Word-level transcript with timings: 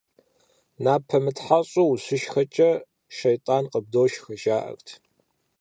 Напэ 0.83 1.17
мытхьэщӀу 1.23 1.89
ущышхэкӏэ, 1.93 2.71
щейтӀан 3.15 3.63
къыбдошхэ, 3.71 4.33
жаӀэрт. 4.41 4.87